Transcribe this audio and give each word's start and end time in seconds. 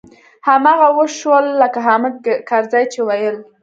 هماغه 0.47 0.89
و 0.95 0.97
شول 1.17 1.45
لکه 1.61 1.79
حامد 1.87 2.15
کرزي 2.49 2.83
چې 2.93 2.99
ويل. 3.07 3.37